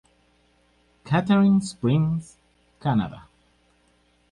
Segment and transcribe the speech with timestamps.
[1.05, 2.35] Catharine Springs,
[2.79, 3.25] Canadá.